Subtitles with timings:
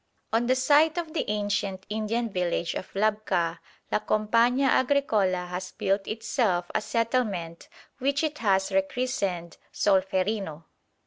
[0.33, 3.59] On the site of the ancient Indian village of Labcah
[3.91, 10.63] La Compañía Agricola has built itself a settlement which it has rechristened Solferino.